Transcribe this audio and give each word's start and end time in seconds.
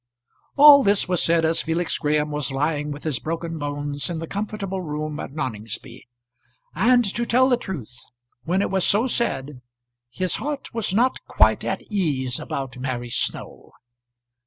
All 0.55 0.81
this 0.81 1.07
was 1.07 1.21
said 1.21 1.45
as 1.45 1.61
Felix 1.61 1.99
Graham 1.99 2.31
was 2.31 2.49
lying 2.51 2.89
with 2.91 3.03
his 3.03 3.19
broken 3.19 3.59
bones 3.59 4.09
in 4.09 4.17
the 4.17 4.25
comfortable 4.25 4.81
room 4.81 5.19
at 5.19 5.29
Noningsby; 5.31 6.07
and 6.73 7.05
to 7.13 7.23
tell 7.23 7.47
the 7.49 7.55
truth, 7.55 7.99
when 8.43 8.63
it 8.63 8.71
was 8.71 8.83
so 8.83 9.05
said 9.05 9.61
his 10.09 10.37
heart 10.37 10.73
was 10.73 10.91
not 10.91 11.23
quite 11.27 11.63
at 11.63 11.83
ease 11.83 12.39
about 12.39 12.79
Mary 12.79 13.11
Snow. 13.11 13.73